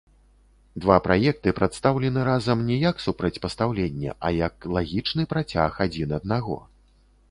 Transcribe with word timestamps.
Два 0.85 0.95
праекты 1.07 1.53
прадстаўлены 1.59 2.23
разам 2.31 2.65
не 2.71 2.77
як 2.87 3.05
супрацьпастаўленне, 3.05 4.19
а 4.25 4.35
як 4.41 4.69
лагічны 4.77 5.23
працяг 5.37 5.83
адзін 5.91 6.09
аднаго. 6.23 6.63